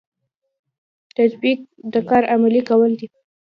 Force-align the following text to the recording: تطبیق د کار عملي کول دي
تطبیق 1.17 1.59
د 1.93 1.95
کار 2.09 2.23
عملي 2.33 2.61
کول 2.69 2.91
دي 2.99 3.07